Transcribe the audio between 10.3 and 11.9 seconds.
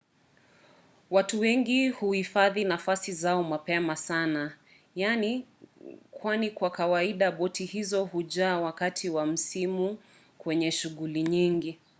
wenye shughuli nyingi